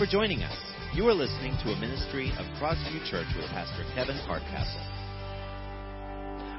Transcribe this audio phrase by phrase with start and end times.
[0.00, 0.56] For joining us.
[0.94, 4.80] You are listening to a ministry of Crossview Church with Pastor Kevin Hardcastle.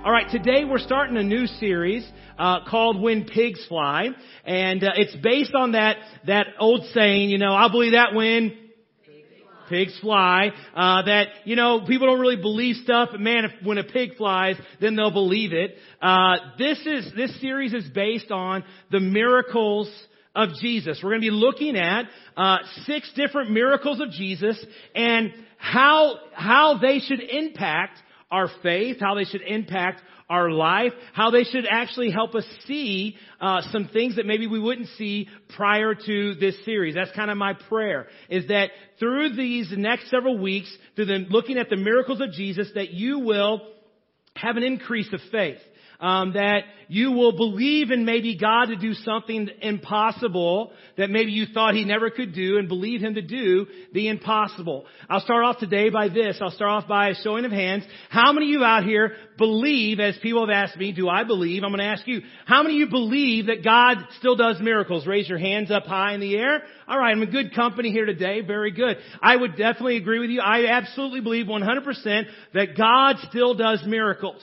[0.05, 4.09] All right, today we're starting a new series uh, called "When Pigs Fly,"
[4.45, 8.55] and uh, it's based on that that old saying, you know, I believe that when
[9.69, 10.49] pigs fly.
[10.75, 14.17] Uh, that you know people don't really believe stuff, but man, if, when a pig
[14.17, 15.77] flies, then they'll believe it.
[15.99, 19.91] Uh, this is this series is based on the miracles
[20.35, 20.99] of Jesus.
[21.03, 22.05] We're going to be looking at
[22.37, 24.63] uh, six different miracles of Jesus
[24.95, 27.97] and how how they should impact
[28.29, 33.17] our faith, how they should impact our life, how they should actually help us see
[33.41, 36.95] uh, some things that maybe we wouldn't see prior to this series.
[36.95, 41.57] That's kind of my prayer, is that through these next several weeks, through the, looking
[41.57, 43.59] at the miracles of Jesus, that you will
[44.37, 45.59] have an increase of faith
[46.01, 51.45] um, that you will believe in maybe God to do something impossible that maybe you
[51.53, 54.85] thought He never could do, and believe Him to do the impossible.
[55.09, 56.39] I'll start off today by this.
[56.41, 57.85] I'll start off by a showing of hands.
[58.09, 61.63] How many of you out here believe, as people have asked me, do I believe?
[61.63, 65.07] I'm going to ask you, how many of you believe that God still does miracles?
[65.07, 66.63] Raise your hands up high in the air.
[66.87, 68.41] All right, I'm in good company here today.
[68.41, 68.97] Very good.
[69.21, 70.41] I would definitely agree with you.
[70.41, 74.41] I absolutely believe 100% that God still does miracles.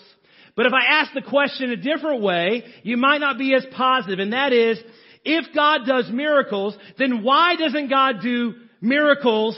[0.58, 4.18] But if I ask the question a different way, you might not be as positive,
[4.18, 4.76] and that is,
[5.24, 9.56] if God does miracles, then why doesn't God do miracles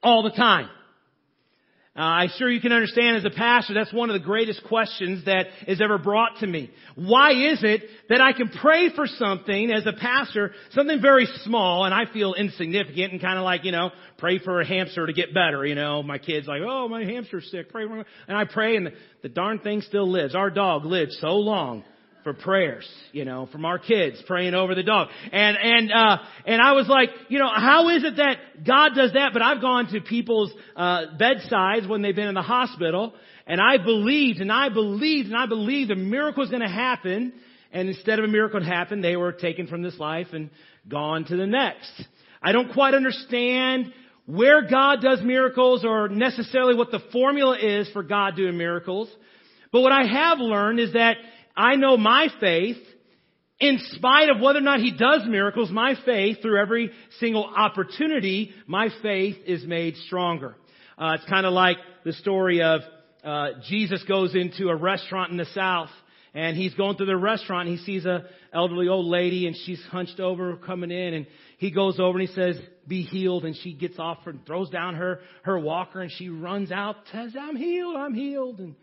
[0.00, 0.68] all the time?
[1.98, 5.24] Uh, I'm sure you can understand as a pastor, that's one of the greatest questions
[5.24, 6.70] that is ever brought to me.
[6.94, 11.86] Why is it that I can pray for something as a pastor, something very small,
[11.86, 15.12] and I feel insignificant and kind of like, you know, pray for a hamster to
[15.12, 18.04] get better, you know, my kid's like, oh, my hamster's sick, pray for him.
[18.28, 18.92] And I pray and the,
[19.22, 20.36] the darn thing still lives.
[20.36, 21.82] Our dog lived so long
[22.28, 25.08] for prayers, you know, from our kids praying over the dog.
[25.32, 29.14] And, and, uh, and I was like, you know, how is it that God does
[29.14, 29.30] that?
[29.32, 33.14] But I've gone to people's, uh, bedsides when they've been in the hospital
[33.46, 37.32] and I believed and I believed and I believed a miracle was going to happen.
[37.72, 40.50] And instead of a miracle to happen, they were taken from this life and
[40.86, 41.90] gone to the next.
[42.42, 43.92] I don't quite understand
[44.26, 49.08] where God does miracles or necessarily what the formula is for God doing miracles.
[49.72, 51.16] But what I have learned is that
[51.58, 52.76] I know my faith,
[53.58, 58.52] in spite of whether or not he does miracles, my faith, through every single opportunity,
[58.68, 60.54] my faith is made stronger.
[60.96, 62.82] Uh, it's kind of like the story of
[63.24, 65.90] uh, Jesus goes into a restaurant in the South,
[66.32, 69.82] and he's going through the restaurant, and he sees a elderly old lady, and she's
[69.90, 71.26] hunched over, coming in, and
[71.58, 74.94] he goes over and he says, "Be healed," and she gets off and throws down
[74.94, 78.76] her her walker, and she runs out, says, "I'm healed, I'm healed," and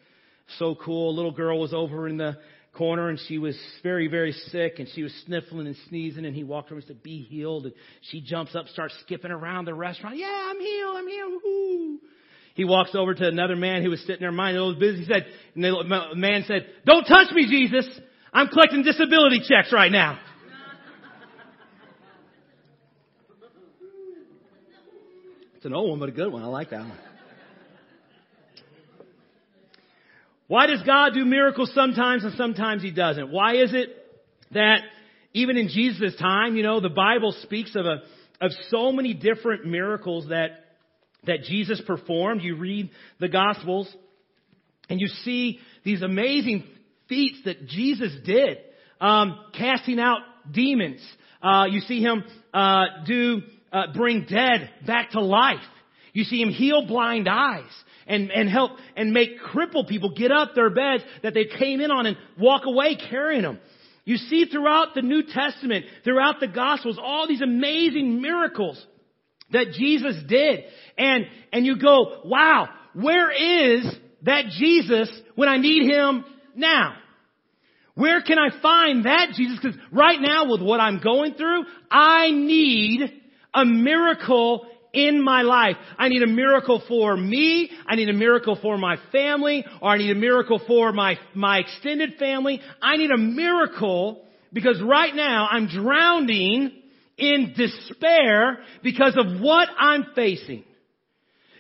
[0.60, 1.12] so cool.
[1.12, 2.38] A little girl was over in the
[2.76, 6.44] corner and she was very, very sick and she was sniffling and sneezing and he
[6.44, 7.66] walked over and said, be healed.
[7.66, 10.18] And she jumps up, starts skipping around the restaurant.
[10.18, 10.98] Yeah, I'm healed.
[10.98, 11.42] I'm healed.
[11.44, 12.00] Woo.
[12.56, 15.08] He walks over to another man who was sitting there minding little business.
[15.08, 15.26] He said,
[15.56, 17.88] and the man said, don't touch me, Jesus.
[18.34, 20.20] I'm collecting disability checks right now.
[25.56, 26.44] It's an old one, but a good one.
[26.44, 26.98] I like that one.
[30.48, 33.32] Why does God do miracles sometimes and sometimes He doesn't?
[33.32, 33.90] Why is it
[34.52, 34.82] that
[35.34, 38.02] even in Jesus' time, you know, the Bible speaks of a,
[38.40, 40.66] of so many different miracles that,
[41.26, 42.42] that Jesus performed.
[42.42, 42.90] You read
[43.20, 43.94] the Gospels
[44.90, 46.64] and you see these amazing
[47.10, 48.60] feats that Jesus did,
[49.02, 51.02] um, casting out demons.
[51.42, 52.24] Uh, you see him
[52.54, 53.42] uh, do
[53.74, 55.58] uh, bring dead back to life.
[56.14, 57.64] You see him heal blind eyes
[58.08, 61.92] and, and help and make crippled people get up their beds that they came in
[61.92, 63.60] on and walk away carrying them.
[64.04, 68.84] You see throughout the New Testament, throughout the Gospels, all these amazing miracles
[69.52, 70.66] that Jesus did.
[70.98, 73.86] And, and you go, wow, where is
[74.24, 76.24] that Jesus when I need him
[76.56, 76.96] now?
[77.96, 79.58] Where can I find that Jesus?
[79.62, 83.02] Because right now with what I'm going through, I need
[83.54, 85.76] a miracle in my life.
[85.98, 87.70] I need a miracle for me.
[87.86, 91.60] I need a miracle for my family, or I need a miracle for my, my
[91.60, 92.62] extended family.
[92.82, 96.72] I need a miracle because right now I'm drowning
[97.18, 100.64] in despair because of what I'm facing.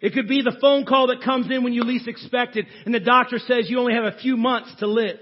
[0.01, 2.93] It could be the phone call that comes in when you least expect it and
[2.93, 5.17] the doctor says you only have a few months to live.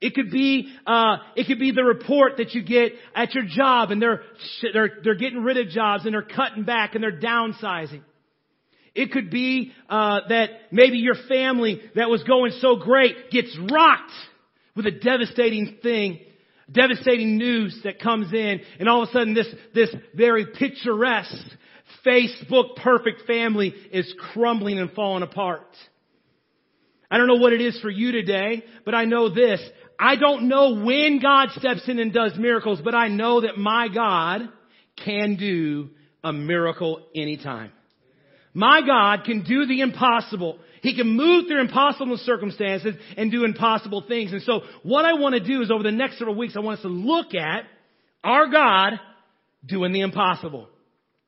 [0.00, 3.90] It could be, uh, it could be the report that you get at your job
[3.90, 4.22] and they're,
[4.72, 8.02] they're, they're getting rid of jobs and they're cutting back and they're downsizing.
[8.94, 14.12] It could be, uh, that maybe your family that was going so great gets rocked
[14.74, 16.18] with a devastating thing,
[16.72, 21.56] devastating news that comes in and all of a sudden this, this very picturesque
[22.06, 25.66] Facebook perfect family is crumbling and falling apart.
[27.10, 29.60] I don't know what it is for you today, but I know this.
[29.98, 33.88] I don't know when God steps in and does miracles, but I know that my
[33.92, 34.48] God
[35.04, 35.90] can do
[36.22, 37.72] a miracle anytime.
[38.54, 40.58] My God can do the impossible.
[40.82, 44.32] He can move through impossible circumstances and do impossible things.
[44.32, 46.78] And so what I want to do is over the next several weeks, I want
[46.78, 47.64] us to look at
[48.24, 48.94] our God
[49.64, 50.68] doing the impossible.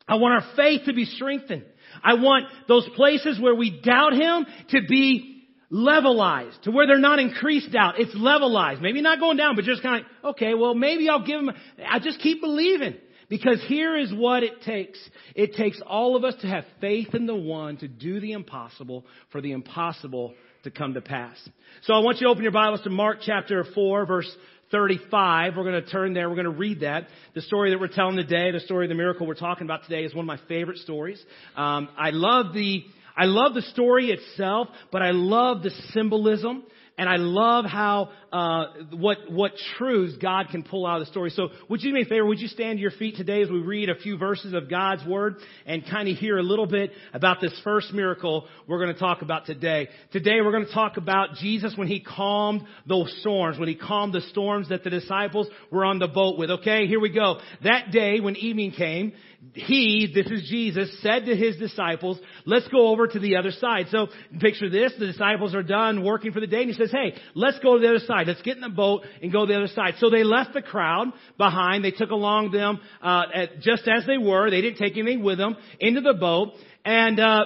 [0.08, 1.64] I want our faith to be strengthened.
[2.02, 5.31] I want those places where we doubt Him to be
[5.72, 7.98] levelized to where they're not increased out.
[7.98, 8.82] It's levelized.
[8.82, 11.50] Maybe not going down, but just kind of, okay, well, maybe I'll give them,
[11.88, 12.96] I just keep believing.
[13.28, 14.98] Because here is what it takes.
[15.34, 19.06] It takes all of us to have faith in the one to do the impossible
[19.30, 20.34] for the impossible
[20.64, 21.36] to come to pass.
[21.84, 24.30] So I want you to open your Bibles to Mark chapter 4 verse
[24.70, 25.56] 35.
[25.56, 26.28] We're going to turn there.
[26.28, 27.06] We're going to read that.
[27.34, 30.04] The story that we're telling today, the story of the miracle we're talking about today
[30.04, 31.22] is one of my favorite stories.
[31.56, 32.84] Um, I love the
[33.16, 36.64] I love the story itself, but I love the symbolism
[36.98, 41.30] and I love how uh, what what truths God can pull out of the story.
[41.30, 42.26] So, would you do me a favor?
[42.26, 45.04] Would you stand to your feet today as we read a few verses of God's
[45.06, 45.36] Word
[45.66, 49.22] and kind of hear a little bit about this first miracle we're going to talk
[49.22, 49.88] about today?
[50.12, 54.12] Today, we're going to talk about Jesus when He calmed those storms, when He calmed
[54.12, 56.50] the storms that the disciples were on the boat with.
[56.50, 57.40] Okay, here we go.
[57.64, 59.12] That day when evening came,
[59.54, 63.86] he, this is Jesus, said to his disciples, let's go over to the other side.
[63.90, 64.06] So
[64.40, 67.58] picture this, the disciples are done working for the day and he says, hey, let's
[67.58, 68.28] go to the other side.
[68.28, 69.94] Let's get in the boat and go to the other side.
[69.98, 71.08] So they left the crowd
[71.38, 71.84] behind.
[71.84, 74.48] They took along them, uh, at, just as they were.
[74.48, 76.52] They didn't take anything with them into the boat.
[76.84, 77.44] And, uh,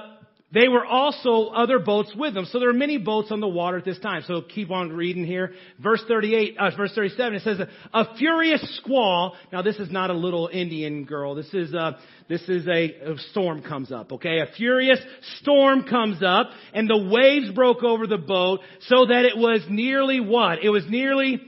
[0.56, 2.46] they were also other boats with them.
[2.46, 4.22] So there are many boats on the water at this time.
[4.26, 5.52] So keep on reading here.
[5.78, 9.36] Verse 38, uh, verse 37, it says, a, a, furious squall.
[9.52, 11.34] Now this is not a little Indian girl.
[11.34, 11.98] This is, uh,
[12.30, 14.38] this is a, a storm comes up, okay?
[14.38, 14.98] A furious
[15.40, 20.20] storm comes up and the waves broke over the boat so that it was nearly
[20.20, 20.64] what?
[20.64, 21.38] It was nearly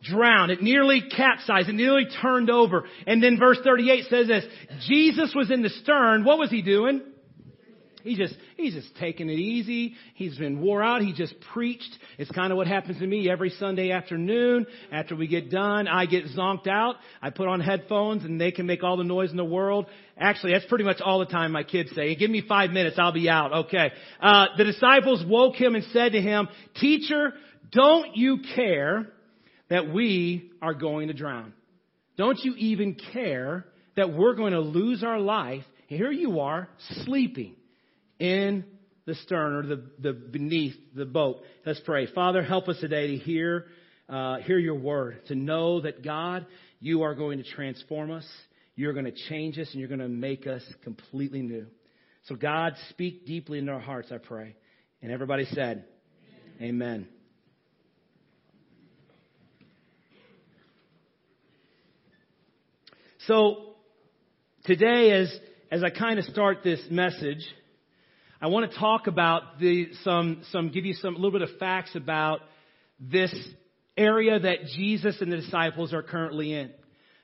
[0.00, 0.52] drowned.
[0.52, 1.68] It nearly capsized.
[1.68, 2.84] It nearly turned over.
[3.04, 4.44] And then verse 38 says this,
[4.86, 6.22] Jesus was in the stern.
[6.24, 7.02] What was he doing?
[8.08, 9.94] He just, he's just taking it easy.
[10.14, 11.02] He's been wore out.
[11.02, 11.90] He just preached.
[12.16, 14.66] It's kind of what happens to me every Sunday afternoon.
[14.90, 16.96] After we get done, I get zonked out.
[17.20, 19.88] I put on headphones and they can make all the noise in the world.
[20.16, 22.14] Actually, that's pretty much all the time my kids say.
[22.14, 23.52] Give me five minutes, I'll be out.
[23.66, 23.92] Okay.
[24.22, 26.48] Uh, the disciples woke him and said to him,
[26.80, 27.34] Teacher,
[27.70, 29.06] don't you care
[29.68, 31.52] that we are going to drown?
[32.16, 33.66] Don't you even care
[33.96, 35.64] that we're going to lose our life?
[35.88, 36.70] Here you are,
[37.04, 37.56] sleeping
[38.18, 38.64] in
[39.06, 41.42] the stern or the, the beneath the boat.
[41.64, 42.06] Let's pray.
[42.14, 43.66] Father, help us today to hear,
[44.08, 46.46] uh, hear your word, to know that God,
[46.80, 48.26] you are going to transform us.
[48.76, 51.66] You're going to change us and you're going to make us completely new.
[52.24, 54.54] So God, speak deeply into our hearts, I pray.
[55.02, 55.84] And everybody said,
[56.60, 56.68] Amen.
[56.68, 57.08] Amen.
[63.26, 63.74] So
[64.64, 65.38] today, as
[65.70, 67.46] as I kind of start this message,
[68.40, 71.58] I want to talk about the, some, some, give you some, a little bit of
[71.58, 72.40] facts about
[73.00, 73.34] this
[73.96, 76.70] area that Jesus and the disciples are currently in.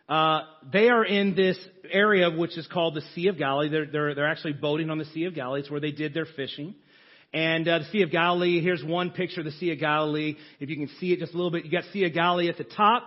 [0.08, 0.40] Uh,
[0.72, 1.56] they are in this
[1.88, 3.68] area which is called the Sea of Galilee.
[3.68, 5.60] They're, they're, they're actually boating on the Sea of Galilee.
[5.60, 6.74] It's where they did their fishing.
[7.32, 10.34] And uh, the Sea of Galilee, here's one picture of the Sea of Galilee.
[10.58, 12.58] If you can see it just a little bit, you got Sea of Galilee at
[12.58, 13.04] the top.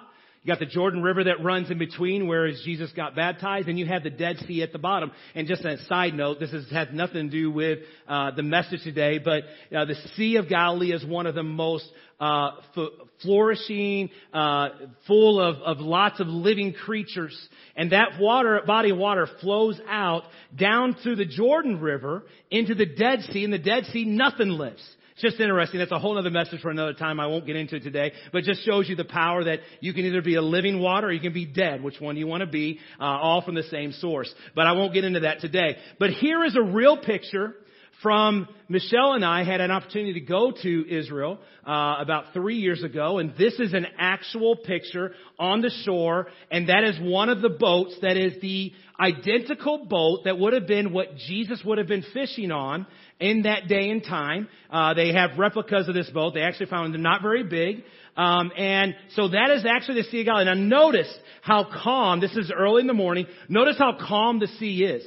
[0.48, 3.86] You got the Jordan River that runs in between where Jesus got baptized, and you
[3.86, 5.12] have the Dead Sea at the bottom.
[5.36, 8.82] And just a side note, this has, has nothing to do with uh, the message
[8.82, 9.44] today, but
[9.76, 11.84] uh, the Sea of Galilee is one of the most
[12.22, 12.88] uh, f-
[13.22, 14.70] flourishing, uh,
[15.06, 17.38] full of, of lots of living creatures.
[17.76, 20.24] And that water, body of water flows out
[20.58, 23.44] down through the Jordan River into the Dead Sea.
[23.44, 24.82] In the Dead Sea, nothing lives.
[25.18, 25.80] It's just interesting.
[25.80, 27.20] That's a whole other message for another time.
[27.20, 30.22] I won't get into today, but just shows you the power that you can either
[30.22, 31.82] be a living water or you can be dead.
[31.82, 32.80] Which one you want to be?
[33.00, 34.32] Uh, all from the same source.
[34.54, 35.78] But I won't get into that today.
[35.98, 37.56] But here is a real picture
[38.04, 42.84] from Michelle and I had an opportunity to go to Israel uh, about three years
[42.84, 47.42] ago, and this is an actual picture on the shore, and that is one of
[47.42, 51.88] the boats that is the identical boat that would have been what Jesus would have
[51.88, 52.86] been fishing on
[53.20, 54.48] in that day and time.
[54.70, 56.34] Uh, they have replicas of this boat.
[56.34, 57.84] They actually found them not very big.
[58.16, 60.46] Um, and so that is actually the Sea of Galilee.
[60.46, 64.84] Now notice how calm, this is early in the morning, notice how calm the sea
[64.84, 65.04] is.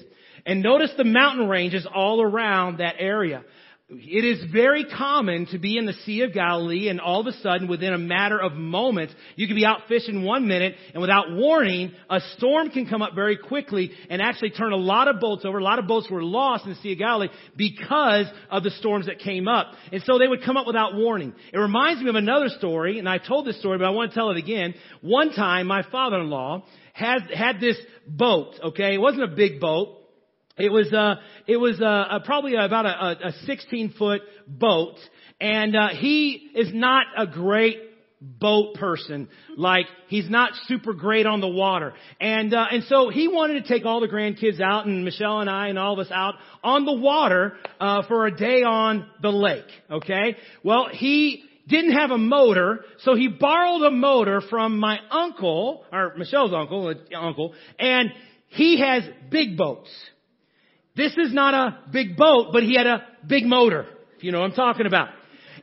[0.47, 3.45] And notice the mountain ranges all around that area.
[3.93, 7.33] It is very common to be in the Sea of Galilee and all of a
[7.41, 11.33] sudden within a matter of moments, you can be out fishing one minute and without
[11.33, 15.45] warning, a storm can come up very quickly and actually turn a lot of boats
[15.45, 15.59] over.
[15.59, 19.07] A lot of boats were lost in the Sea of Galilee because of the storms
[19.07, 19.73] that came up.
[19.91, 21.35] And so they would come up without warning.
[21.53, 24.15] It reminds me of another story, and I told this story, but I want to
[24.15, 24.75] tell it again.
[25.01, 28.95] One time, my father-in-law had, had this boat, okay?
[28.95, 30.00] It wasn't a big boat.
[30.61, 34.97] It was uh, it was uh, uh, probably about a, a 16 foot boat,
[35.41, 37.79] and uh, he is not a great
[38.21, 39.29] boat person.
[39.57, 43.69] Like he's not super great on the water, and uh, and so he wanted to
[43.69, 46.85] take all the grandkids out, and Michelle and I and all of us out on
[46.85, 49.65] the water uh, for a day on the lake.
[49.91, 55.85] Okay, well he didn't have a motor, so he borrowed a motor from my uncle,
[55.93, 58.11] or Michelle's uncle, uh, uncle, and
[58.49, 59.89] he has big boats.
[60.97, 64.41] This is not a big boat, but he had a big motor, if you know
[64.41, 65.09] what I'm talking about.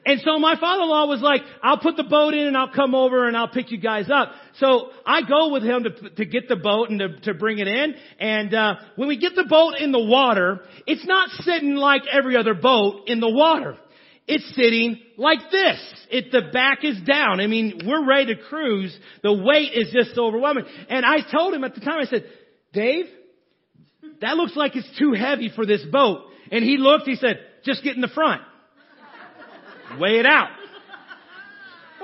[0.05, 3.27] And so my father-in-law was like, I'll put the boat in and I'll come over
[3.27, 4.31] and I'll pick you guys up.
[4.57, 7.67] So I go with him to, to get the boat and to, to bring it
[7.67, 7.93] in.
[8.17, 12.38] And, uh, when we get the boat in the water, it's not sitting like every
[12.38, 13.75] other boat in the water.
[14.27, 15.79] It's sitting like this.
[16.10, 17.41] It, the back is down.
[17.41, 18.98] I mean, we're ready to cruise.
[19.24, 20.65] The weight is just overwhelming.
[20.89, 22.25] And I told him at the time, I said,
[22.74, 23.05] Dave,
[24.21, 26.24] that looks like it's too heavy for this boat.
[26.51, 28.41] And he looked, he said, just get in the front.
[30.00, 30.50] Weigh it out.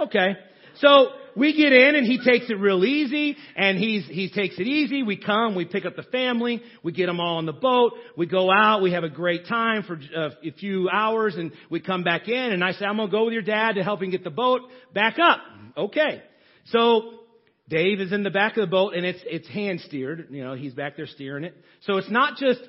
[0.04, 0.36] Okay.
[0.76, 4.68] So we get in and he takes it real easy and he's, he takes it
[4.68, 5.04] easy.
[5.04, 8.26] We come, we pick up the family, we get them all on the boat, we
[8.26, 12.04] go out, we have a great time for uh, a few hours and we come
[12.04, 14.10] back in and I say, I'm going to go with your dad to help him
[14.10, 14.62] get the boat
[14.94, 15.40] back up.
[15.78, 16.22] Okay.
[16.68, 17.23] So
[17.70, 20.28] Dave is in the back of the boat and it's, it's hand steered.
[20.30, 21.56] You know, he's back there steering it.
[21.82, 22.60] So it's not just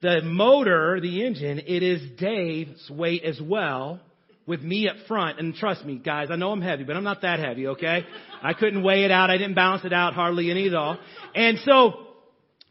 [0.00, 4.00] the motor, the engine, it is Dave's weight as well
[4.46, 5.38] with me up front.
[5.38, 8.04] And trust me, guys, I know I'm heavy, but I'm not that heavy, okay?
[8.42, 9.30] I couldn't weigh it out.
[9.30, 10.98] I didn't balance it out hardly any at all.
[11.34, 11.92] And so,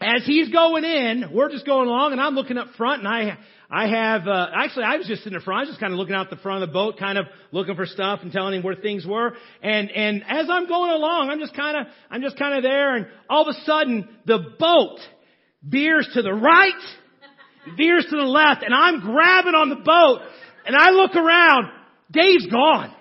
[0.01, 3.38] as he's going in, we're just going along and I'm looking up front and I,
[3.74, 6.00] I have, uh, actually I was just in the front, I was just kind of
[6.00, 8.63] looking out the front of the boat, kind of looking for stuff and telling him
[8.63, 9.32] where things were.
[9.63, 12.98] And, and as I'm going along, I'm just kind of, I'm just kind of there
[12.98, 15.00] and all of a sudden the boat
[15.63, 16.74] veers to the right,
[17.78, 20.20] veers to the left and I'm grabbing on the boat
[20.66, 21.72] and I look around,
[22.12, 22.94] Dave's gone.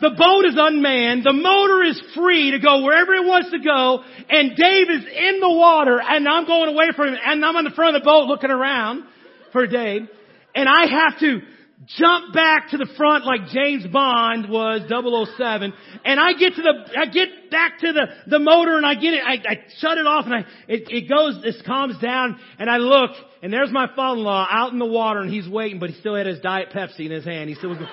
[0.00, 1.24] The boat is unmanned.
[1.24, 4.02] The motor is free to go wherever it wants to go.
[4.28, 7.64] And Dave is in the water and I'm going away from him and I'm on
[7.64, 9.04] the front of the boat looking around
[9.52, 10.08] for Dave.
[10.54, 11.40] And I have to
[11.86, 15.72] jump back to the front like James Bond was 007
[16.04, 19.14] and I get to the, I get back to the, the motor and I get
[19.14, 22.68] it, I, I shut it off and I, it, it goes, this calms down and
[22.68, 25.98] I look and there's my father-in-law out in the water and he's waiting but he
[26.00, 27.48] still had his Diet Pepsi in his hand.
[27.48, 27.90] He still was going,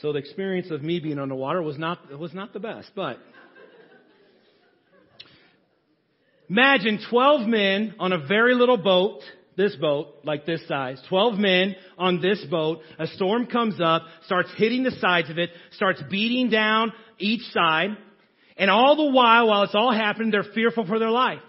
[0.00, 3.18] So the experience of me being underwater was not, was not the best, but
[6.48, 9.20] imagine 12 men on a very little boat,
[9.56, 14.50] this boat, like this size, 12 men on this boat, a storm comes up, starts
[14.56, 17.90] hitting the sides of it, starts beating down each side,
[18.56, 21.42] and all the while, while it's all happening, they're fearful for their life.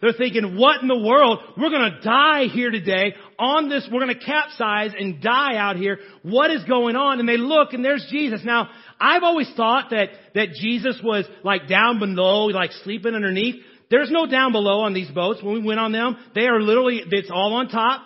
[0.00, 1.40] They're thinking, what in the world?
[1.56, 5.98] We're gonna die here today on this, we're gonna capsize and die out here.
[6.22, 7.20] What is going on?
[7.20, 8.40] And they look and there's Jesus.
[8.44, 8.68] Now,
[9.00, 13.56] I've always thought that, that Jesus was like down below, like sleeping underneath.
[13.90, 15.42] There's no down below on these boats.
[15.42, 18.02] When we went on them, they are literally, it's all on top.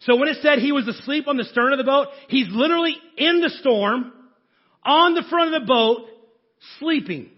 [0.00, 2.96] So when it said he was asleep on the stern of the boat, he's literally
[3.16, 4.12] in the storm,
[4.84, 6.08] on the front of the boat,
[6.80, 7.30] sleeping.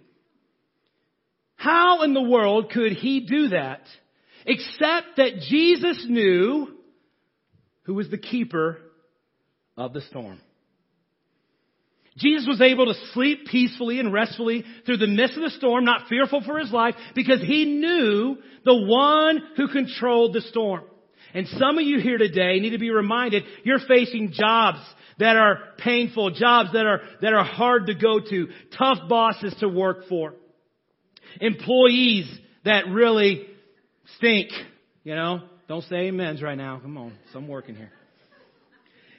[1.57, 3.83] How in the world could he do that?
[4.47, 6.74] Except that Jesus knew
[7.85, 8.79] who was the keeper
[9.77, 10.41] of the storm.
[12.17, 16.09] Jesus was able to sleep peacefully and restfully through the midst of the storm, not
[16.09, 20.85] fearful for his life, because he knew the one who controlled the storm.
[21.33, 24.79] And some of you here today need to be reminded you're facing jobs
[25.19, 28.49] that are painful, jobs that are, that are hard to go to,
[28.79, 30.35] tough bosses to work for,
[31.41, 32.31] employees
[32.65, 33.47] that really
[34.17, 34.51] stink,
[35.03, 35.43] you know?
[35.67, 36.79] Don't say amens right now.
[36.81, 37.13] Come on.
[37.33, 37.91] Some working here.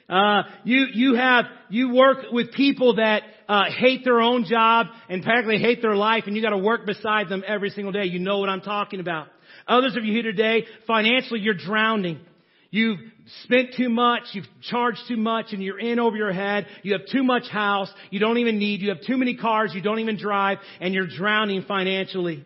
[0.08, 5.22] Uh, you, you have, you work with people that, uh, hate their own job and
[5.22, 8.04] practically hate their life and you gotta work beside them every single day.
[8.04, 9.26] You know what I'm talking about.
[9.66, 12.20] Others of you here today, financially you're drowning.
[12.70, 12.98] You've
[13.44, 16.66] spent too much, you've charged too much, and you're in over your head.
[16.82, 18.80] You have too much house you don't even need.
[18.80, 22.44] You have too many cars you don't even drive, and you're drowning financially.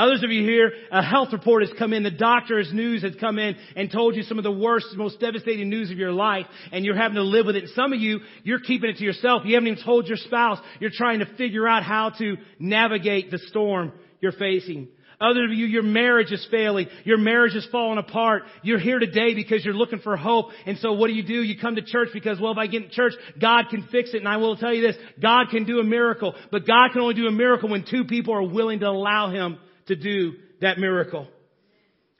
[0.00, 3.38] Others of you here, a health report has come in, the doctor's news has come
[3.38, 6.86] in and told you some of the worst, most devastating news of your life, and
[6.86, 7.68] you're having to live with it.
[7.74, 9.42] Some of you, you're keeping it to yourself.
[9.44, 10.58] You haven't even told your spouse.
[10.78, 13.92] You're trying to figure out how to navigate the storm
[14.22, 14.88] you're facing.
[15.20, 16.86] Others of you, your marriage is failing.
[17.04, 18.44] Your marriage is falling apart.
[18.62, 20.46] You're here today because you're looking for hope.
[20.64, 21.42] And so what do you do?
[21.42, 24.16] You come to church because, well, if I get in church, God can fix it.
[24.16, 26.34] And I will tell you this, God can do a miracle.
[26.50, 29.58] But God can only do a miracle when two people are willing to allow Him
[29.90, 31.28] to do that miracle.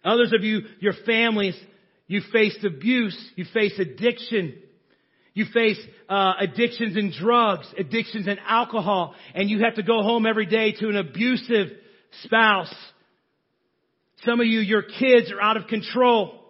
[0.04, 1.58] Others of you, your families,
[2.06, 4.58] you faced abuse, you face addiction,
[5.34, 10.26] you face uh, addictions in drugs, addictions in alcohol, and you have to go home
[10.26, 11.68] every day to an abusive
[12.24, 12.74] spouse.
[14.24, 16.40] Some of you, your kids are out of control.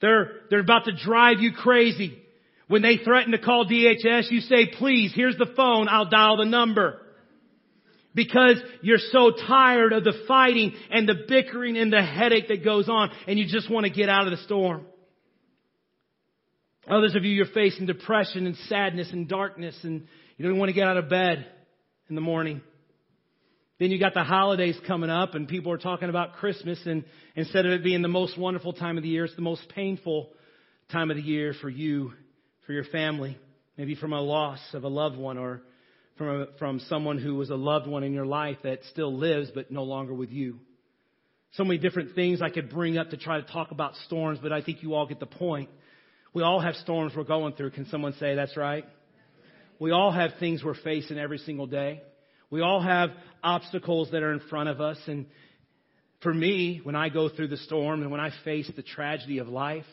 [0.00, 2.20] They're, they're about to drive you crazy.
[2.68, 6.44] When they threaten to call DHS, you say, please, here's the phone, I'll dial the
[6.44, 7.00] number.
[8.14, 12.88] Because you're so tired of the fighting and the bickering and the headache that goes
[12.88, 14.84] on and you just want to get out of the storm.
[16.88, 20.74] Others of you, you're facing depression and sadness and darkness and you don't want to
[20.74, 21.46] get out of bed
[22.08, 22.62] in the morning.
[23.78, 27.04] Then you got the holidays coming up and people are talking about Christmas and
[27.36, 30.30] instead of it being the most wonderful time of the year, it's the most painful
[30.90, 32.12] time of the year for you,
[32.66, 33.38] for your family,
[33.76, 35.62] maybe from a loss of a loved one or
[36.20, 39.50] from, a, from someone who was a loved one in your life that still lives
[39.54, 40.58] but no longer with you.
[41.52, 44.52] So many different things I could bring up to try to talk about storms, but
[44.52, 45.70] I think you all get the point.
[46.34, 47.70] We all have storms we're going through.
[47.70, 48.84] Can someone say that's right?
[49.78, 52.02] We all have things we're facing every single day.
[52.50, 54.98] We all have obstacles that are in front of us.
[55.06, 55.24] And
[56.22, 59.48] for me, when I go through the storm and when I face the tragedy of
[59.48, 59.86] life,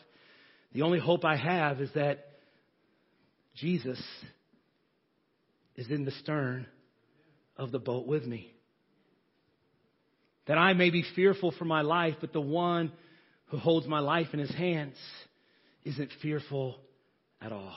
[0.74, 2.26] the only hope I have is that
[3.54, 3.98] Jesus
[5.78, 6.66] is in the stern
[7.56, 8.52] of the boat with me.
[10.46, 12.92] That I may be fearful for my life, but the one
[13.46, 14.96] who holds my life in his hands
[15.84, 16.76] isn't fearful
[17.40, 17.76] at all.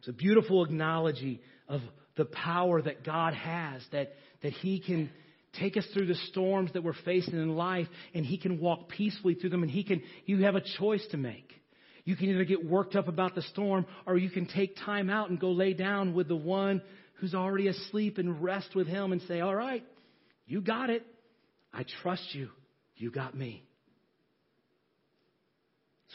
[0.00, 1.80] It's a beautiful acknowledgement of
[2.16, 5.10] the power that God has, that, that He can
[5.58, 9.34] take us through the storms that we're facing in life and He can walk peacefully
[9.34, 11.52] through them and He can, you have a choice to make.
[12.04, 15.30] You can either get worked up about the storm or you can take time out
[15.30, 16.82] and go lay down with the one
[17.14, 19.84] who's already asleep and rest with Him and say, all right,
[20.46, 21.06] you got it.
[21.72, 22.50] I trust you.
[22.96, 23.64] You got me.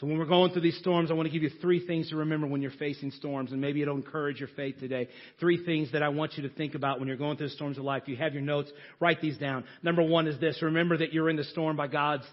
[0.00, 2.16] So when we're going through these storms, I want to give you three things to
[2.16, 5.08] remember when you're facing storms, and maybe it'll encourage your faith today.
[5.38, 7.76] Three things that I want you to think about when you're going through the storms
[7.76, 8.04] of life.
[8.04, 9.64] If you have your notes, write these down.
[9.82, 10.62] Number one is this.
[10.62, 12.24] Remember that you're in the storm by God's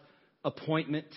[0.45, 1.07] appointment.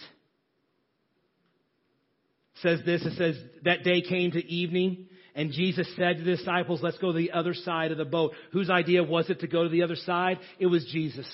[2.63, 6.81] Says this, it says, that day came to evening, and Jesus said to the disciples,
[6.83, 8.33] let's go to the other side of the boat.
[8.53, 10.39] Whose idea was it to go to the other side?
[10.59, 11.27] It was Jesus.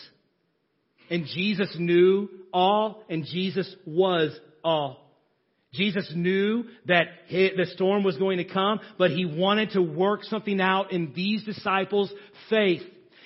[1.10, 5.02] And Jesus knew all, and Jesus was all.
[5.72, 10.60] Jesus knew that the storm was going to come, but he wanted to work something
[10.60, 12.12] out in these disciples'
[12.48, 12.82] faith.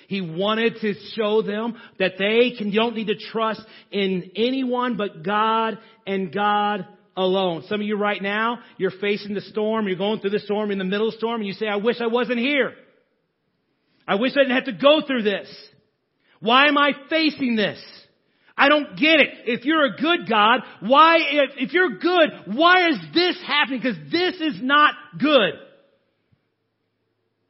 [0.07, 3.61] He wanted to show them that they can, don't need to trust
[3.91, 7.63] in anyone but God and God alone.
[7.67, 10.77] Some of you right now, you're facing the storm, you're going through the storm, in
[10.77, 12.73] the middle of the storm, and you say, I wish I wasn't here.
[14.07, 15.47] I wish I didn't have to go through this.
[16.39, 17.81] Why am I facing this?
[18.57, 19.29] I don't get it.
[19.45, 23.81] If you're a good God, why, if, if you're good, why is this happening?
[23.81, 25.53] Because this is not good.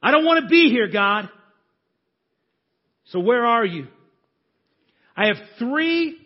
[0.02, 1.28] I don't want to be here, God.
[3.06, 3.88] So where are you?
[5.16, 6.16] I have three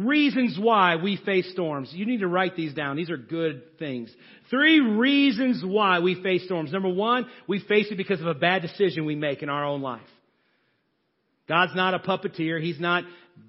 [0.00, 1.90] reasons why we face storms.
[1.92, 2.96] You need to write these down.
[2.96, 4.14] These are good things.
[4.48, 6.72] Three reasons why we face storms.
[6.72, 9.82] Number one, we face it because of a bad decision we make in our own
[9.82, 10.00] life.
[11.48, 12.62] God's not a puppeteer.
[12.62, 13.04] He's not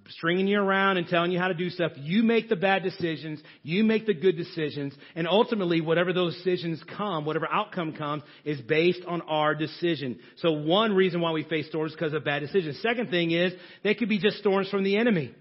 [0.10, 1.92] stringing you around and telling you how to do stuff.
[1.98, 3.40] You make the bad decisions.
[3.62, 4.94] You make the good decisions.
[5.16, 10.20] And ultimately, whatever those decisions come, whatever outcome comes, is based on our decision.
[10.38, 12.82] So one reason why we face storms is because of bad decisions.
[12.82, 15.36] Second thing is, they could be just storms from the enemy.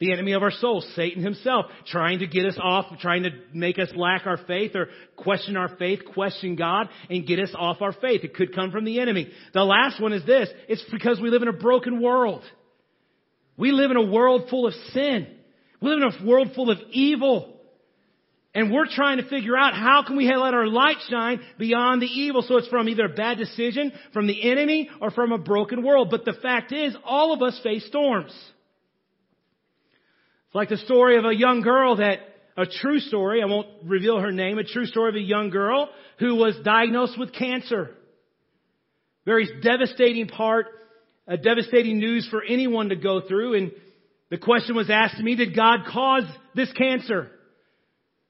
[0.00, 3.78] The enemy of our soul, Satan himself, trying to get us off, trying to make
[3.78, 7.92] us lack our faith or question our faith, question God, and get us off our
[7.92, 8.24] faith.
[8.24, 9.30] It could come from the enemy.
[9.52, 10.48] The last one is this.
[10.68, 12.42] It's because we live in a broken world.
[13.56, 15.28] We live in a world full of sin.
[15.80, 17.54] We live in a world full of evil.
[18.52, 22.06] And we're trying to figure out how can we let our light shine beyond the
[22.06, 22.42] evil.
[22.42, 26.08] So it's from either a bad decision, from the enemy, or from a broken world.
[26.10, 28.32] But the fact is, all of us face storms.
[30.54, 32.20] It's like the story of a young girl that,
[32.56, 35.88] a true story, I won't reveal her name, a true story of a young girl
[36.20, 37.90] who was diagnosed with cancer.
[39.24, 40.66] Very devastating part,
[41.26, 43.54] a devastating news for anyone to go through.
[43.54, 43.72] And
[44.30, 46.22] the question was asked to me, did God cause
[46.54, 47.32] this cancer?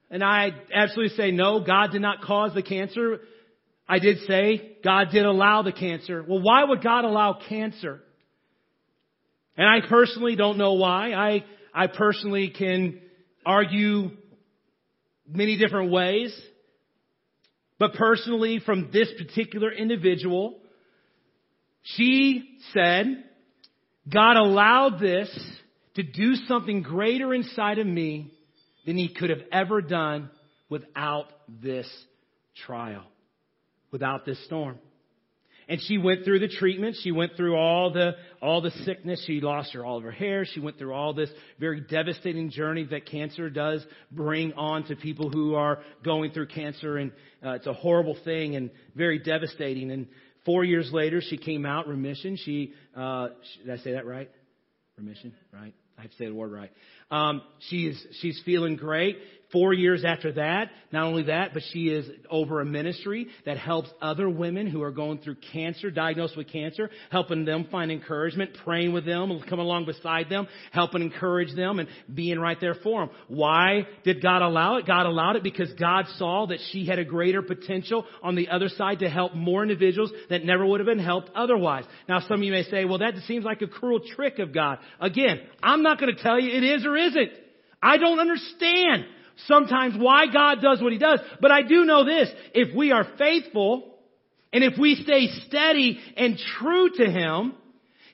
[0.09, 3.19] And I absolutely say no, God did not cause the cancer.
[3.87, 6.25] I did say God did allow the cancer.
[6.27, 8.01] Well, why would God allow cancer?
[9.55, 11.13] And I personally don't know why.
[11.13, 11.43] I
[11.75, 13.01] I personally can
[13.45, 14.11] argue
[15.27, 16.33] many different ways.
[17.77, 20.57] But personally, from this particular individual,
[21.83, 23.25] she said,
[24.11, 25.29] God allowed this
[25.95, 28.31] to do something greater inside of me
[28.85, 30.29] than he could have ever done
[30.69, 31.25] without
[31.61, 31.89] this
[32.65, 33.03] trial,
[33.91, 34.79] without this storm.
[35.67, 36.95] And she went through the treatment.
[37.01, 38.13] She went through all the,
[38.45, 39.23] all the sickness.
[39.25, 40.45] She lost her, all of her hair.
[40.45, 41.29] She went through all this
[41.59, 46.97] very devastating journey that cancer does bring on to people who are going through cancer.
[46.97, 47.11] And
[47.45, 49.91] uh, it's a horrible thing and very devastating.
[49.91, 50.07] And
[50.45, 52.37] four years later, she came out remission.
[52.37, 53.29] She, uh,
[53.65, 54.29] did I say that right?
[54.97, 55.73] Remission, right?
[55.97, 56.71] I have to say the word right.
[57.09, 59.17] Um, she's she's feeling great.
[59.51, 63.89] Four years after that, not only that, but she is over a ministry that helps
[64.01, 68.91] other women who are going through cancer, diagnosed with cancer, helping them find encouragement, praying
[68.91, 73.15] with them, coming along beside them, helping encourage them, and being right there for them.
[73.27, 74.87] Why did God allow it?
[74.87, 78.69] God allowed it because God saw that she had a greater potential on the other
[78.69, 81.83] side to help more individuals that never would have been helped otherwise.
[82.09, 84.79] Now, some of you may say, well, that seems like a cruel trick of God.
[84.99, 87.31] Again, I'm not going to tell you it is or isn't.
[87.81, 89.05] I don't understand
[89.47, 91.19] sometimes why God does what He does.
[91.41, 92.29] But I do know this.
[92.53, 93.95] If we are faithful
[94.53, 97.55] and if we stay steady and true to Him,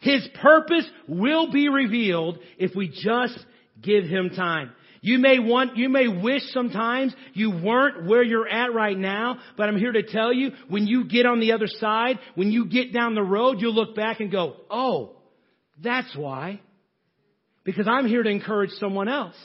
[0.02, 3.38] His purpose will be revealed if we just
[3.82, 4.72] give Him time.
[5.04, 9.68] You may want, you may wish sometimes you weren't where you're at right now, but
[9.68, 12.94] I'm here to tell you, when you get on the other side, when you get
[12.94, 15.16] down the road, you'll look back and go, oh,
[15.82, 16.62] that's why.
[17.64, 19.36] Because I'm here to encourage someone else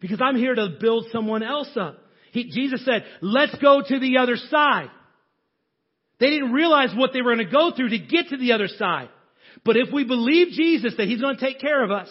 [0.00, 1.98] because I'm here to build someone else up.
[2.32, 4.90] He, Jesus said, let's go to the other side.
[6.18, 8.68] They didn't realize what they were going to go through to get to the other
[8.68, 9.08] side.
[9.64, 12.08] But if we believe Jesus that He's going to take care of us,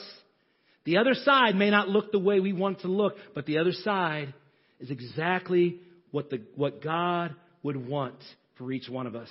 [0.84, 3.72] the other side may not look the way we want to look, but the other
[3.72, 4.34] side
[4.80, 5.80] is exactly
[6.12, 8.16] what the, what God would want
[8.58, 9.30] for each one of us.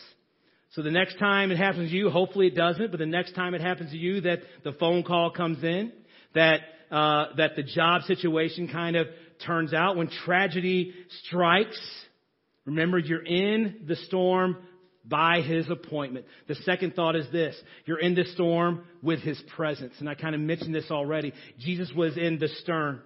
[0.72, 3.54] So the next time it happens to you, hopefully it doesn't, but the next time
[3.54, 5.92] it happens to you that the phone call comes in,
[6.38, 9.08] that uh, that the job situation kind of
[9.44, 11.78] turns out, when tragedy strikes,
[12.64, 14.56] remember you're in the storm
[15.04, 16.26] by his appointment.
[16.46, 17.56] The second thought is this.
[17.86, 19.94] You're in the storm with his presence.
[20.00, 21.32] And I kind of mentioned this already.
[21.58, 23.00] Jesus was in the stern.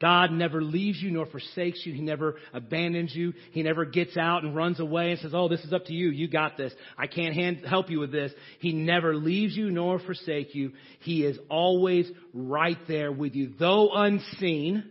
[0.00, 1.92] God never leaves you nor forsakes you.
[1.92, 3.32] He never abandons you.
[3.52, 6.10] He never gets out and runs away and says, Oh, this is up to you.
[6.10, 6.72] You got this.
[6.98, 8.32] I can't hand, help you with this.
[8.58, 10.72] He never leaves you nor forsake you.
[11.00, 13.54] He is always right there with you.
[13.58, 14.90] Though unseen,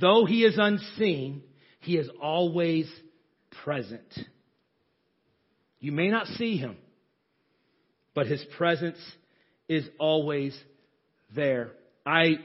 [0.00, 1.42] though he is unseen,
[1.80, 2.88] he is always
[3.64, 4.12] present.
[5.80, 6.76] You may not see him,
[8.14, 8.98] but his presence
[9.68, 10.56] is always
[11.34, 11.72] there.
[12.04, 12.36] I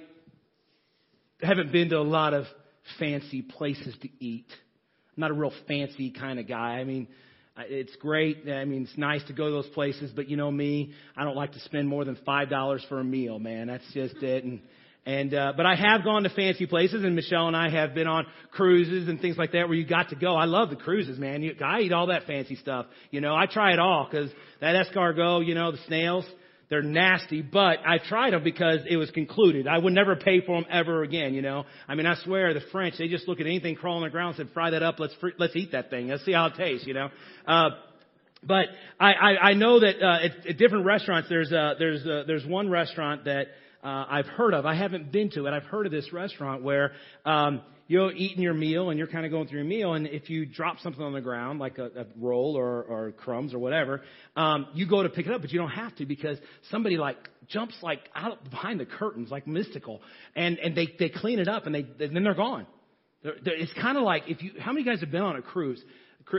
[1.41, 2.45] haven't been to a lot of
[2.99, 4.47] fancy places to eat.
[5.15, 6.79] I'm not a real fancy kind of guy.
[6.79, 7.07] I mean,
[7.57, 8.49] it's great.
[8.49, 11.35] I mean, it's nice to go to those places, but you know me, I don't
[11.35, 13.67] like to spend more than five dollars for a meal, man.
[13.67, 14.43] That's just it.
[14.43, 14.61] And
[15.05, 18.07] and uh, but I have gone to fancy places, and Michelle and I have been
[18.07, 20.35] on cruises and things like that where you got to go.
[20.35, 21.41] I love the cruises, man.
[21.41, 22.85] You, I eat all that fancy stuff.
[23.09, 24.29] You know, I try it all because
[24.61, 26.25] that escargot, you know, the snails.
[26.71, 29.67] They're nasty, but I tried them because it was concluded.
[29.67, 31.65] I would never pay for them ever again, you know.
[31.87, 34.39] I mean, I swear the French, they just look at anything crawling on the ground
[34.39, 36.07] and said, fry that up, let's, fr- let's eat that thing.
[36.07, 37.09] Let's see how it tastes, you know.
[37.45, 37.69] Uh,
[38.43, 38.67] But
[38.99, 42.45] I, I, I know that uh, at, at different restaurants, there's uh, there's uh, there's
[42.45, 43.47] one restaurant that
[43.83, 44.65] uh, I've heard of.
[44.65, 45.51] I haven't been to it.
[45.53, 49.31] I've heard of this restaurant where um, you're eating your meal and you're kind of
[49.33, 52.05] going through your meal, and if you drop something on the ground, like a, a
[52.17, 54.01] roll or, or crumbs or whatever,
[54.37, 56.37] um, you go to pick it up, but you don't have to because
[56.69, 57.17] somebody like
[57.49, 60.01] jumps like out behind the curtains, like mystical,
[60.37, 62.65] and and they they clean it up and they then they're gone.
[63.23, 64.53] They're, they're, it's kind of like if you.
[64.57, 65.83] How many guys have been on a cruise?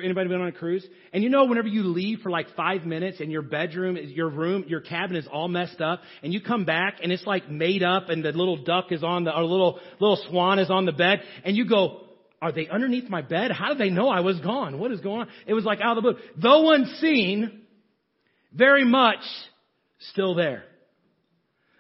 [0.03, 0.87] Anybody been on a cruise?
[1.13, 4.65] And you know, whenever you leave for like five minutes and your bedroom, your room,
[4.67, 8.09] your cabin is all messed up, and you come back and it's like made up,
[8.09, 11.23] and the little duck is on the, or little little swan is on the bed,
[11.45, 12.07] and you go,
[12.41, 13.51] "Are they underneath my bed?
[13.51, 14.79] How did they know I was gone?
[14.79, 17.63] What is going on?" It was like out of the blue, though unseen,
[18.53, 19.25] very much
[20.11, 20.65] still there.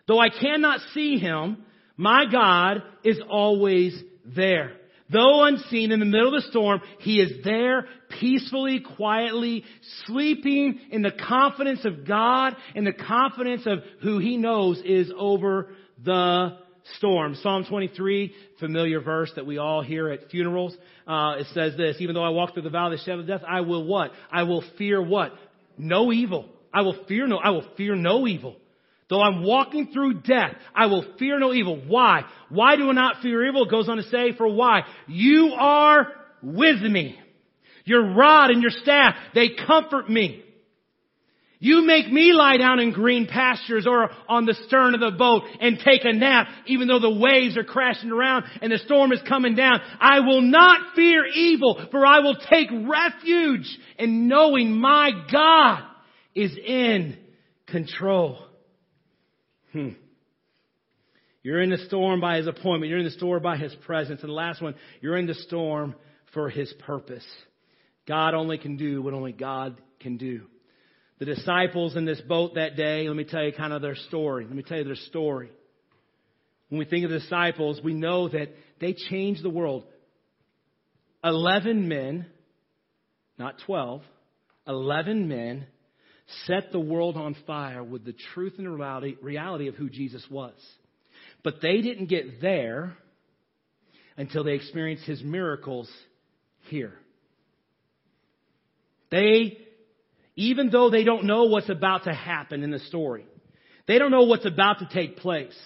[0.06, 1.64] Though I cannot see him,
[1.96, 4.76] my God is always there.
[5.12, 7.86] Though unseen in the middle of the storm, He is there
[8.20, 9.64] peacefully, quietly,
[10.06, 15.68] sleeping in the confidence of God and the confidence of who He knows is over
[16.02, 16.58] the
[16.96, 17.36] storm.
[17.36, 20.74] Psalm 23, familiar verse that we all hear at funerals.
[21.06, 23.26] Uh, it says this, even though I walk through the valley of the shadow of
[23.26, 24.12] death, I will what?
[24.30, 25.32] I will fear what?
[25.78, 26.48] No evil.
[26.72, 28.56] I will fear no, I will fear no evil.
[29.08, 31.82] Though I'm walking through death, I will fear no evil.
[31.86, 32.22] Why?
[32.48, 33.64] Why do I not fear evil?
[33.64, 34.82] It goes on to say, for why?
[35.06, 36.08] You are
[36.42, 37.18] with me.
[37.84, 40.42] Your rod and your staff, they comfort me.
[41.58, 45.44] You make me lie down in green pastures or on the stern of the boat
[45.60, 49.20] and take a nap even though the waves are crashing around and the storm is
[49.28, 49.80] coming down.
[50.00, 55.84] I will not fear evil for I will take refuge in knowing my God
[56.34, 57.16] is in
[57.68, 58.44] control.
[59.72, 59.90] Hmm.
[61.42, 62.90] You're in the storm by his appointment.
[62.90, 64.20] You're in the storm by his presence.
[64.20, 65.94] And the last one, you're in the storm
[66.34, 67.26] for his purpose.
[68.06, 70.42] God only can do what only God can do.
[71.18, 74.44] The disciples in this boat that day, let me tell you kind of their story.
[74.44, 75.50] Let me tell you their story.
[76.68, 78.48] When we think of the disciples, we know that
[78.80, 79.84] they changed the world.
[81.22, 82.26] Eleven men,
[83.38, 84.02] not twelve,
[84.66, 85.66] eleven men
[86.46, 90.54] set the world on fire with the truth and reality, reality of who Jesus was.
[91.42, 92.96] But they didn't get there
[94.16, 95.90] until they experienced his miracles
[96.68, 96.94] here.
[99.10, 99.58] They,
[100.36, 103.26] even though they don't know what's about to happen in the story,
[103.86, 105.58] they don't know what's about to take place.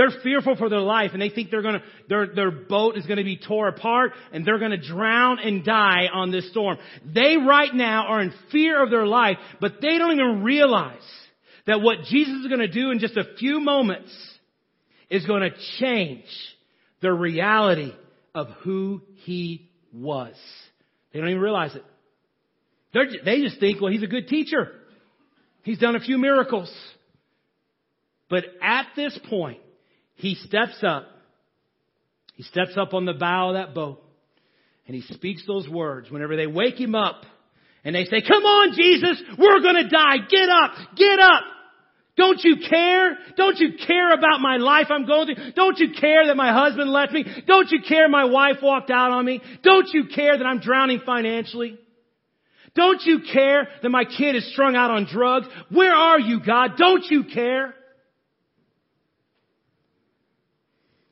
[0.00, 3.22] They're fearful for their life and they think they're gonna, their, their boat is gonna
[3.22, 6.78] be tore apart and they're gonna drown and die on this storm.
[7.04, 11.02] They right now are in fear of their life, but they don't even realize
[11.66, 14.10] that what Jesus is gonna do in just a few moments
[15.10, 16.24] is gonna change
[17.02, 17.92] the reality
[18.34, 20.34] of who He was.
[21.12, 21.84] They don't even realize it.
[22.94, 24.72] They're, they just think, well, He's a good teacher.
[25.62, 26.74] He's done a few miracles.
[28.30, 29.60] But at this point,
[30.20, 31.06] he steps up.
[32.34, 34.02] He steps up on the bow of that boat
[34.86, 37.24] and he speaks those words whenever they wake him up
[37.84, 40.16] and they say, come on, Jesus, we're gonna die.
[40.28, 41.42] Get up, get up.
[42.16, 43.16] Don't you care?
[43.36, 45.52] Don't you care about my life I'm going through?
[45.52, 47.24] Don't you care that my husband left me?
[47.46, 49.40] Don't you care my wife walked out on me?
[49.62, 51.78] Don't you care that I'm drowning financially?
[52.74, 55.46] Don't you care that my kid is strung out on drugs?
[55.70, 56.72] Where are you, God?
[56.76, 57.74] Don't you care?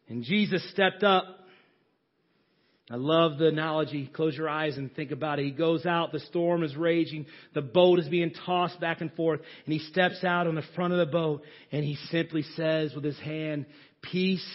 [0.08, 1.24] And Jesus stepped up.
[2.90, 4.06] I love the analogy.
[4.06, 5.44] Close your eyes and think about it.
[5.44, 9.40] He goes out, the storm is raging, the boat is being tossed back and forth,
[9.66, 13.04] and he steps out on the front of the boat and he simply says with
[13.04, 13.66] his hand,
[14.00, 14.48] Peace,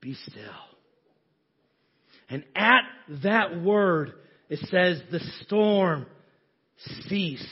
[0.00, 0.44] be still.
[2.28, 2.82] And at
[3.24, 4.12] that word,
[4.48, 6.06] it says the storm
[7.08, 7.44] ceased.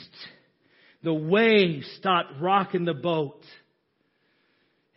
[1.03, 3.41] The waves stopped rocking the boat.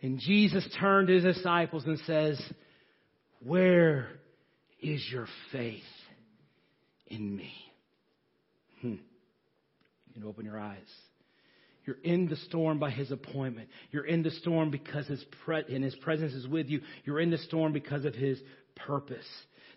[0.03, 2.39] And Jesus turned to his disciples and says,
[3.39, 4.09] Where
[4.81, 5.81] is your faith
[7.07, 7.53] in me?
[8.81, 8.95] Hmm.
[10.07, 10.77] You can open your eyes.
[11.85, 13.69] You're in the storm by his appointment.
[13.91, 16.81] You're in the storm because his pre- and his presence is with you.
[17.05, 18.39] You're in the storm because of his
[18.75, 19.25] purpose.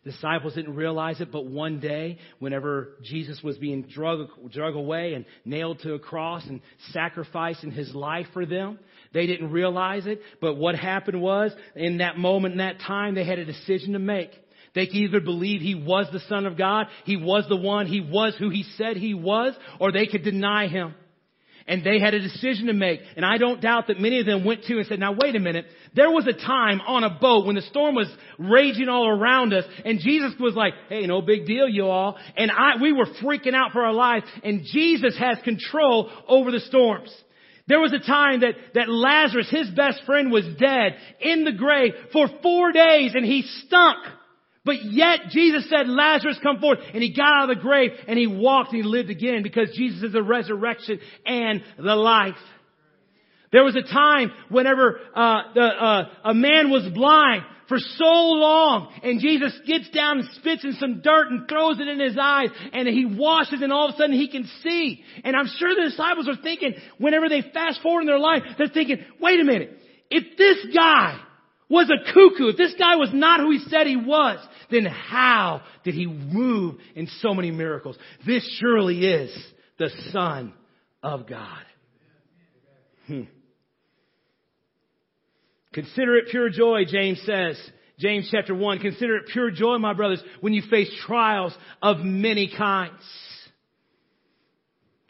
[0.07, 5.25] Disciples didn't realize it, but one day, whenever Jesus was being drug, drug away and
[5.45, 6.61] nailed to a cross and
[6.93, 8.79] sacrificing his life for them,
[9.13, 10.21] they didn't realize it.
[10.41, 13.99] But what happened was, in that moment, in that time, they had a decision to
[13.99, 14.31] make.
[14.77, 18.01] They could either believe he was the Son of God, he was the one, he
[18.01, 20.95] was who he said he was, or they could deny him.
[21.69, 23.01] And they had a decision to make.
[23.17, 25.41] And I don't doubt that many of them went to and said, now wait a
[25.41, 25.67] minute.
[25.95, 29.65] There was a time on a boat when the storm was raging all around us
[29.85, 32.17] and Jesus was like, hey, no big deal, you all.
[32.37, 36.61] And I, we were freaking out for our lives and Jesus has control over the
[36.61, 37.15] storms.
[37.69, 41.95] There was a time that, that Lazarus, his best friend, was dead in the grave
[42.13, 43.99] for four days and he stunk.
[44.67, 46.81] But yet Jesus said, Lazarus come forth.
[46.93, 49.71] And he got out of the grave and he walked and he lived again because
[49.77, 52.35] Jesus is the resurrection and the life.
[53.53, 58.93] There was a time whenever uh, the, uh, a man was blind for so long
[59.05, 62.49] and Jesus gets down and spits in some dirt and throws it in his eyes
[62.73, 65.01] and he washes and all of a sudden he can see.
[65.23, 68.67] And I'm sure the disciples are thinking, whenever they fast forward in their life, they're
[68.67, 69.79] thinking, wait a minute,
[70.11, 71.21] if this guy
[71.69, 74.39] was a cuckoo, if this guy was not who he said he was,
[74.71, 77.97] then how did he move in so many miracles?
[78.25, 79.37] This surely is
[79.79, 80.53] the Son
[81.03, 81.63] of God.
[83.07, 83.23] Hmm.
[85.73, 87.61] Consider it pure joy, James says.
[87.99, 88.79] James chapter 1.
[88.79, 93.03] Consider it pure joy, my brothers, when you face trials of many kinds.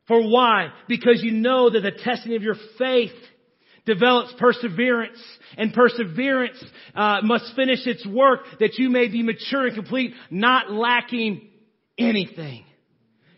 [0.07, 0.69] For why?
[0.89, 3.13] Because you know that the testing of your faith
[3.87, 5.19] develops perseverance,
[5.57, 6.63] and perseverance
[6.95, 11.49] uh, must finish its work that you may be mature and complete, not lacking
[11.97, 12.65] anything.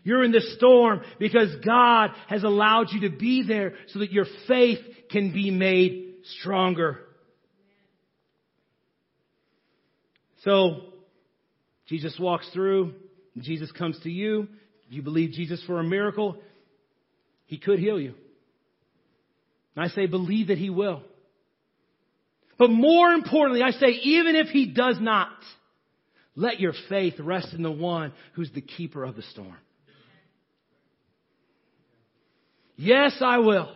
[0.03, 4.25] You're in the storm because God has allowed you to be there so that your
[4.47, 4.79] faith
[5.11, 6.99] can be made stronger.
[10.43, 10.81] So,
[11.87, 12.93] Jesus walks through,
[13.37, 14.47] Jesus comes to you,
[14.89, 16.37] you believe Jesus for a miracle,
[17.45, 18.15] He could heal you.
[19.75, 21.03] And I say, believe that He will.
[22.57, 25.31] But more importantly, I say, even if He does not,
[26.35, 29.57] let your faith rest in the one who's the keeper of the storm.
[32.75, 33.75] Yes, I will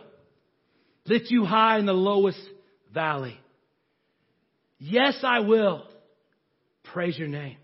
[1.06, 2.40] lift you high in the lowest
[2.92, 3.38] valley.
[4.78, 5.86] Yes, I will
[6.84, 7.58] praise your name.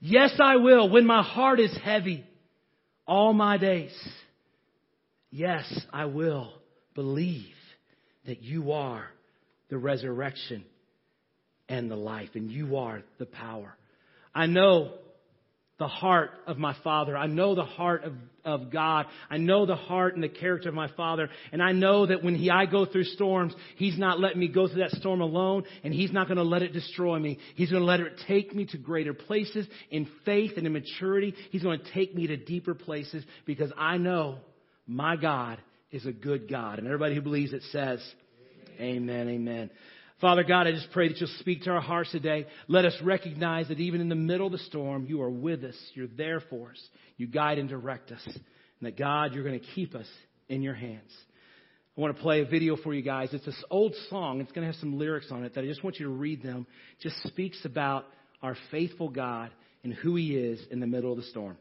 [0.00, 2.24] Yes, I will when my heart is heavy
[3.06, 3.92] all my days.
[5.30, 6.52] Yes, I will
[6.94, 7.54] believe
[8.26, 9.06] that you are
[9.68, 10.64] the resurrection
[11.68, 13.74] and the life, and you are the power.
[14.34, 14.92] I know
[15.78, 17.16] the heart of my Father.
[17.16, 18.12] I know the heart of,
[18.44, 19.06] of God.
[19.28, 21.28] I know the heart and the character of my Father.
[21.50, 24.68] And I know that when he, I go through storms, He's not letting me go
[24.68, 27.38] through that storm alone, and He's not going to let it destroy me.
[27.56, 31.34] He's going to let it take me to greater places in faith and in maturity.
[31.50, 34.38] He's going to take me to deeper places because I know
[34.86, 35.58] my God
[35.92, 36.78] is a good God.
[36.78, 38.02] And everybody who believes it says,
[38.80, 39.28] Amen, amen.
[39.28, 39.70] amen.
[40.20, 42.46] Father God, I just pray that you'll speak to our hearts today.
[42.68, 45.74] Let us recognize that even in the middle of the storm, you are with us.
[45.94, 46.80] You're there for us.
[47.16, 48.22] You guide and direct us.
[48.24, 48.36] And
[48.82, 50.06] that God, you're going to keep us
[50.48, 51.10] in your hands.
[51.96, 53.30] I want to play a video for you guys.
[53.32, 54.40] It's this old song.
[54.40, 56.40] It's going to have some lyrics on it that I just want you to read
[56.40, 56.66] them.
[56.98, 58.06] It just speaks about
[58.42, 59.50] our faithful God
[59.82, 61.56] and who he is in the middle of the storm.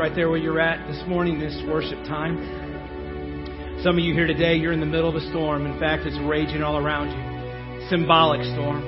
[0.00, 2.40] Right there where you're at this morning, this worship time.
[3.84, 5.66] Some of you here today, you're in the middle of a storm.
[5.66, 7.88] In fact, it's raging all around you.
[7.90, 8.80] Symbolic storm.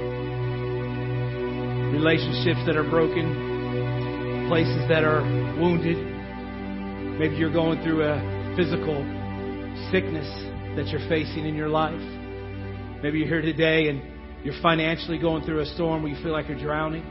[1.93, 5.21] Relationships that are broken, places that are
[5.61, 6.01] wounded.
[7.21, 8.17] Maybe you're going through a
[8.57, 8.97] physical
[9.93, 10.25] sickness
[10.81, 12.01] that you're facing in your life.
[13.03, 14.01] Maybe you're here today and
[14.47, 17.05] you're financially going through a storm where you feel like you're drowning.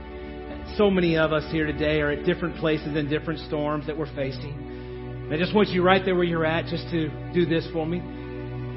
[0.77, 4.13] So many of us here today are at different places in different storms that we're
[4.15, 4.53] facing.
[5.25, 7.85] And I just want you right there where you're at just to do this for
[7.85, 8.01] me.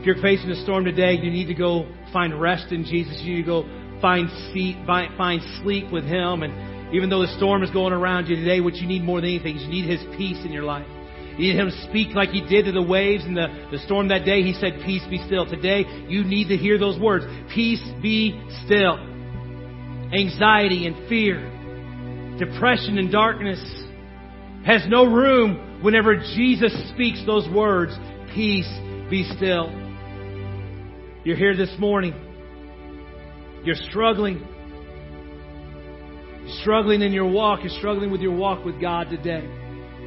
[0.00, 3.20] If you're facing a storm today, you need to go find rest in Jesus.
[3.22, 6.42] You need to go find seat, find, find sleep with Him.
[6.42, 9.30] And even though the storm is going around you today, what you need more than
[9.30, 10.86] anything is you need His peace in your life.
[11.38, 14.08] You need Him to speak like He did to the waves and the, the storm
[14.08, 14.42] that day.
[14.42, 15.46] He said, Peace be still.
[15.46, 17.24] Today, you need to hear those words.
[17.54, 18.34] Peace be
[18.66, 18.98] still.
[20.12, 21.50] Anxiety and fear,
[22.38, 23.60] depression and darkness
[24.66, 27.92] has no room whenever Jesus speaks those words,
[28.34, 28.68] Peace
[29.10, 29.70] be still.
[31.24, 32.14] You're here this morning.
[33.64, 34.44] You're struggling.
[36.42, 37.60] You're struggling in your walk.
[37.62, 39.48] You're struggling with your walk with God today.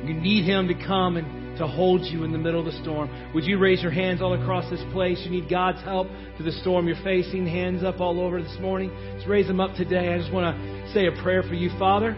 [0.04, 3.10] You need Him to come and to hold you in the middle of the storm.
[3.34, 5.20] Would you raise your hands all across this place?
[5.24, 7.46] You need God's help through the storm you're facing.
[7.46, 8.92] Hands up all over this morning.
[9.16, 10.14] Just raise them up today.
[10.14, 12.16] I just want to say a prayer for you, Father,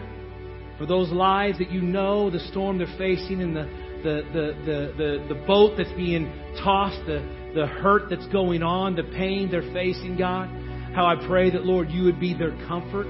[0.78, 3.64] for those lives that you know, the storm they're facing, and the
[4.02, 6.26] the the the the, the boat that's being
[6.62, 7.20] tossed, the
[7.54, 10.48] the hurt that's going on, the pain they're facing, God.
[10.94, 13.06] How I pray that Lord, you would be their comfort,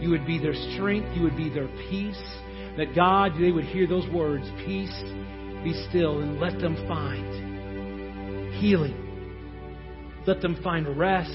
[0.00, 2.22] you would be their strength, you would be their peace.
[2.76, 5.02] That God, they would hear those words, peace,
[5.64, 8.96] be still, and let them find healing.
[10.26, 11.30] Let them find rest.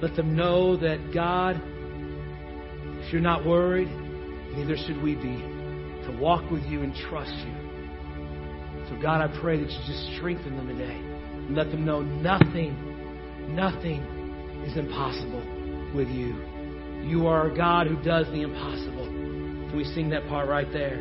[0.00, 1.60] Let them know that God,
[3.00, 3.88] if you're not worried,
[4.56, 5.36] neither should we be,
[6.06, 7.52] to walk with you and trust you.
[8.88, 13.54] So, God, I pray that you just strengthen them today and let them know nothing,
[13.54, 14.00] nothing
[14.66, 15.42] is impossible
[15.94, 16.34] with you.
[17.04, 19.06] You are a God who does the impossible.
[19.06, 20.98] Can we sing that part right there?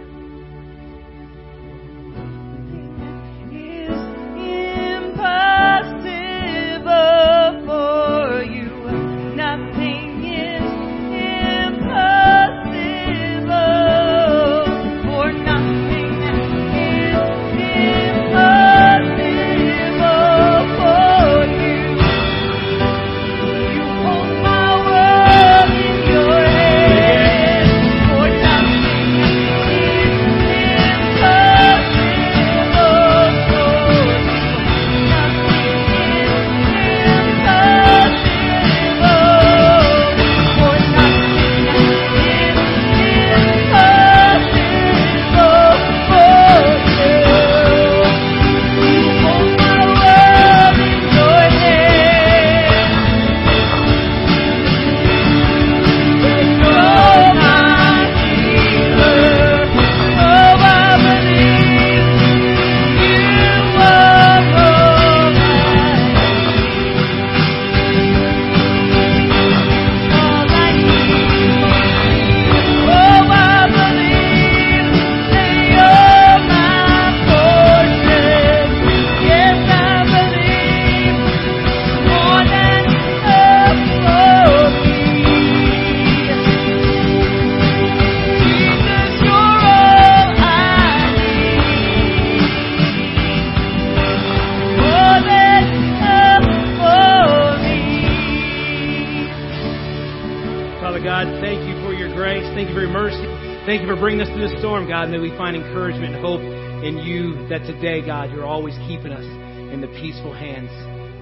[100.82, 102.41] Father God, thank you for your grace.
[102.57, 103.21] Thank you for your mercy.
[103.69, 105.13] Thank you for bringing us through this storm, God.
[105.13, 109.21] May we find encouragement and hope in you that today, God, you're always keeping us
[109.69, 110.73] in the peaceful hands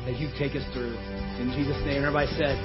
[0.08, 0.96] that you take us through.
[1.44, 2.56] In Jesus' name, everybody said,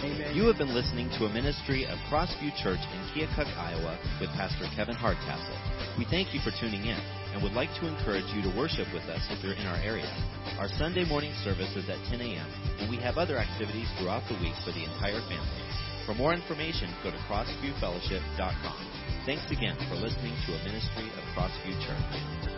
[0.00, 0.32] Amen.
[0.32, 4.64] You have been listening to a ministry of Crossview Church in Keokuk, Iowa, with Pastor
[4.72, 5.58] Kevin Hardcastle.
[6.00, 6.96] We thank you for tuning in
[7.36, 10.08] and would like to encourage you to worship with us if you're in our area.
[10.56, 12.48] Our Sunday morning service is at 10 a.m.,
[12.80, 15.67] and we have other activities throughout the week for the entire family.
[16.08, 18.86] For more information, go to crossviewfellowship.com.
[19.26, 22.57] Thanks again for listening to a ministry of Crossview Church.